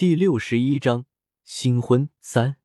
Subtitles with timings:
[0.00, 1.04] 第六十一章
[1.44, 2.56] 新婚三。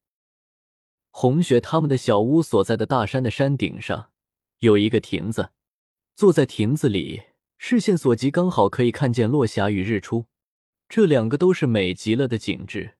[1.09, 4.11] 红雪他们的小屋所在的大山的山顶上
[4.59, 5.49] 有一个亭子，
[6.15, 7.23] 坐在亭子里，
[7.57, 10.27] 视线所及，刚好可以看见落霞与日出，
[10.87, 12.95] 这两个都是美极了的景致。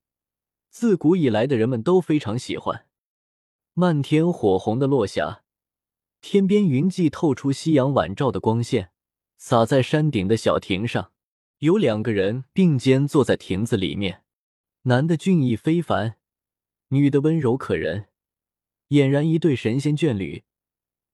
[0.68, 2.84] 自古以来的人们都非常喜欢。
[3.72, 5.44] 漫天火红的落霞，
[6.20, 8.90] 天边云际透出夕阳晚照的光线，
[9.38, 11.12] 洒在山顶的小亭上。
[11.60, 14.24] 有两个人并肩坐在亭子里面，
[14.88, 16.16] 男的俊逸非凡，
[16.90, 18.06] 女的温柔可人，
[18.90, 20.44] 俨然一对神仙眷侣。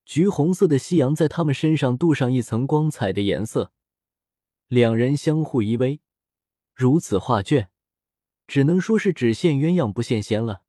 [0.04, 3.72] 橘红色的夕阳在他们身上镀上一层光彩的颜色，
[4.68, 6.00] 两人相互依偎，
[6.74, 7.70] 如此画卷，
[8.46, 10.64] 只能说是只羡鸳鸯不羡仙了。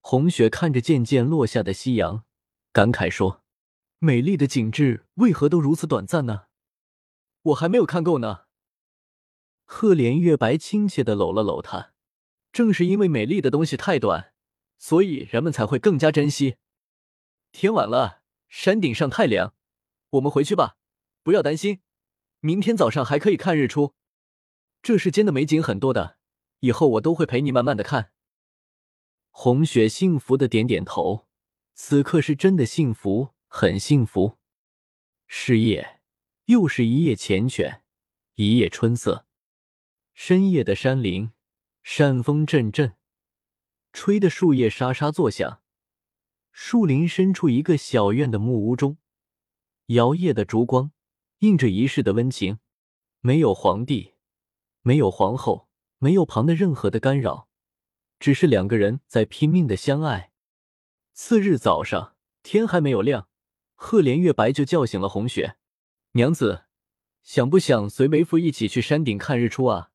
[0.00, 2.24] 红雪看着渐渐落下的夕阳，
[2.70, 3.42] 感慨说
[3.98, 6.44] ：“美丽的景致为何都如此短暂呢？
[7.42, 8.42] 我还没有看够呢。”
[9.66, 11.92] 赫连月白亲切的搂了搂她，
[12.52, 14.32] 正是因为美丽的东西太短，
[14.78, 16.56] 所以人们才会更加珍惜。
[17.52, 19.54] 天晚了，山顶上太凉，
[20.10, 20.76] 我们回去吧。
[21.22, 21.80] 不要担心，
[22.40, 23.94] 明天早上还可以看日出。
[24.82, 26.16] 这世间的美景很多的，
[26.60, 28.12] 以后我都会陪你慢慢的看。
[29.30, 31.28] 红雪幸福的点点头，
[31.74, 34.38] 此刻是真的幸福，很幸福。
[35.26, 36.00] 是夜，
[36.46, 37.82] 又是一夜缱绻，
[38.34, 39.26] 一夜春色。
[40.14, 41.30] 深夜的山林，
[41.82, 42.94] 山风阵阵，
[43.92, 45.62] 吹得树叶沙沙作响。
[46.52, 48.98] 树林深处，一个小院的木屋中，
[49.86, 50.92] 摇曳的烛光
[51.38, 52.58] 映着一世的温情。
[53.20, 54.14] 没有皇帝，
[54.82, 57.48] 没有皇后，没有旁的任何的干扰，
[58.18, 60.32] 只是两个人在拼命的相爱。
[61.12, 63.28] 次日早上，天还没有亮，
[63.74, 65.56] 赫连月白就叫醒了红雪
[66.12, 66.64] 娘子，
[67.22, 69.89] 想不想随为夫一起去山顶看日出啊？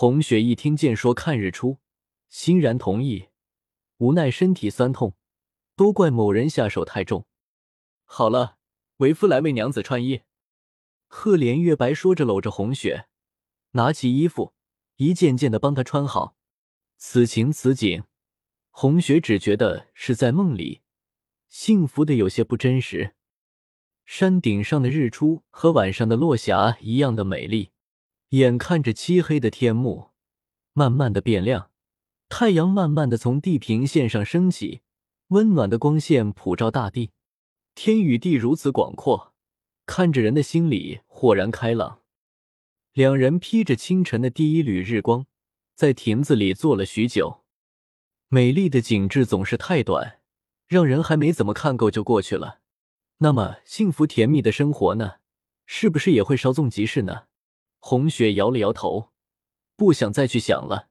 [0.00, 1.78] 红雪一听见说看日出，
[2.28, 3.30] 欣然同意。
[3.96, 5.16] 无奈身体酸痛，
[5.74, 7.26] 都怪某人下手太重。
[8.04, 8.58] 好了，
[8.98, 10.20] 为夫来为娘子穿衣。
[11.08, 13.08] 赫连月白说着，搂着红雪，
[13.72, 14.54] 拿起衣服，
[14.98, 16.36] 一件件的帮她穿好。
[16.96, 18.04] 此情此景，
[18.70, 20.82] 红雪只觉得是在梦里，
[21.48, 23.16] 幸福的有些不真实。
[24.04, 27.72] 山顶上的日出和晚上的落霞一样的美丽。
[28.30, 30.10] 眼看着漆黑的天幕
[30.74, 31.70] 慢慢的变亮，
[32.28, 34.82] 太阳慢慢的从地平线上升起，
[35.28, 37.12] 温暖的光线普照大地，
[37.74, 39.32] 天与地如此广阔，
[39.86, 42.00] 看着人的心里豁然开朗。
[42.92, 45.24] 两人披着清晨的第一缕日光，
[45.74, 47.44] 在亭子里坐了许久。
[48.28, 50.20] 美丽的景致总是太短，
[50.66, 52.60] 让人还没怎么看够就过去了。
[53.18, 55.14] 那么幸福甜蜜的生活呢？
[55.64, 57.27] 是不是也会稍纵即逝呢？
[57.78, 59.10] 红雪摇了摇头，
[59.76, 60.88] 不想再去想了。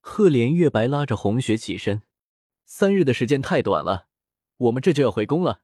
[0.00, 2.02] 赫连月白拉着红雪起身，
[2.64, 4.08] 三日的时间太短了，
[4.56, 5.62] 我们这就要回宫了。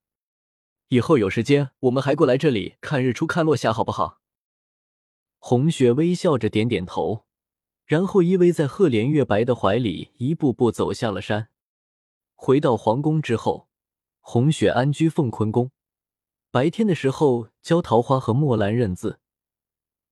[0.89, 4.21] 以后有时间，我们还过来这里看日出、看落霞，好不好？
[5.39, 7.27] 红雪微笑着点点头，
[7.85, 11.51] 然后依偎在赫连月白的怀里，一步步走下了山。
[12.35, 13.69] 回到皇宫之后，
[14.21, 15.71] 红雪安居凤坤宫，
[16.51, 19.21] 白天的时候教桃花和墨兰认字。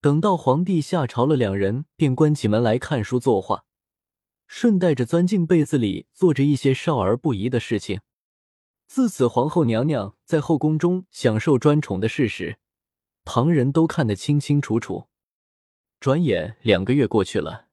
[0.01, 3.65] 等到皇帝下朝了，两人便关起门来看书作画，
[4.47, 8.01] 顺带着钻进被子里做着一些少儿不宜的事情。
[8.87, 12.59] 自此，皇后娘娘在后宫中享受专宠的事实，
[13.25, 15.09] 旁人都看得清清楚楚。
[15.99, 17.67] 转眼两个月过去了，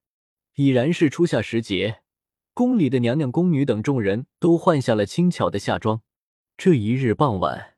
[0.56, 2.00] 已然是初夏时节，
[2.52, 6.00] 宫里的娘娘、宫女等众人都换下了轻巧的夏装。
[6.56, 7.73] 这一日傍晚。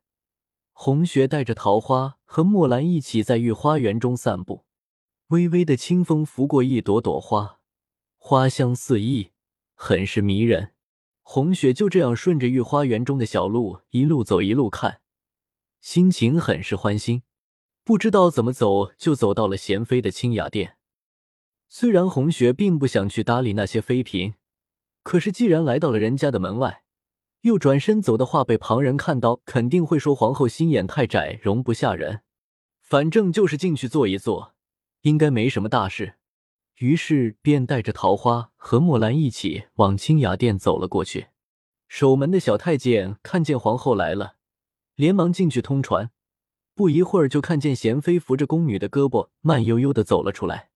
[0.78, 4.66] 红雪带着桃花和墨兰一起在御花园中散步，
[5.28, 7.60] 微微的清风拂过一朵朵花，
[8.18, 9.30] 花香四溢，
[9.74, 10.74] 很是迷人。
[11.22, 15.00] 红雪就这样顺着御花园中的小路一路走一路看，
[15.80, 17.22] 心情很是欢欣。
[17.82, 20.76] 不知道怎么走，就走到了娴妃的清雅殿。
[21.70, 24.34] 虽然红雪并不想去搭理那些妃嫔，
[25.02, 26.82] 可是既然来到了人家的门外。
[27.46, 32.22] 又转身走的话，被旁人看到，肯定会说皇后心眼太窄，容不下人。
[32.80, 34.56] 反正就是进去坐一坐，
[35.02, 36.16] 应该没什么大事。
[36.78, 41.28] 于是便带着桃花和墨兰一起往清雅殿走了过去。
[41.86, 44.34] 守门的小太监看见皇后来了，
[44.96, 46.10] 连忙进去通传。
[46.74, 50.70] 不一会儿，就看见贤妃扶着宫女的胳膊，慢悠悠的走了出来。